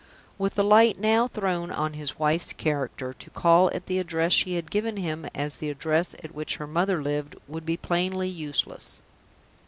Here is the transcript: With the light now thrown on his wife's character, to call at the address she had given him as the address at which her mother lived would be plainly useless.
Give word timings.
With 0.39 0.55
the 0.55 0.63
light 0.63 0.97
now 0.99 1.27
thrown 1.27 1.69
on 1.69 1.93
his 1.93 2.17
wife's 2.17 2.53
character, 2.53 3.13
to 3.13 3.29
call 3.29 3.69
at 3.71 3.85
the 3.85 3.99
address 3.99 4.33
she 4.33 4.55
had 4.55 4.71
given 4.71 4.97
him 4.97 5.27
as 5.35 5.57
the 5.57 5.69
address 5.69 6.15
at 6.23 6.33
which 6.33 6.55
her 6.55 6.65
mother 6.65 7.03
lived 7.03 7.35
would 7.47 7.67
be 7.67 7.77
plainly 7.77 8.27
useless. 8.27 9.03